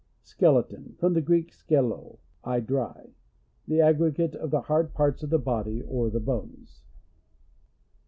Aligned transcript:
Skeleton.— 0.23 0.95
From 0.99 1.13
the 1.13 1.21
Greek, 1.21 1.51
ekeUd, 1.51 2.17
I 2.43 2.59
dry. 2.59 3.11
The 3.67 3.81
aggregate 3.81 4.33
of 4.33 4.49
the 4.49 4.61
hard 4.61 4.95
parts 4.95 5.21
of 5.21 5.29
the 5.29 5.37
body, 5.37 5.83
or 5.83 6.09
the 6.09 6.19
bones. 6.19 6.81